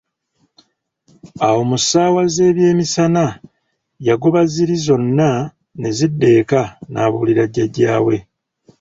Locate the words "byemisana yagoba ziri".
2.55-4.75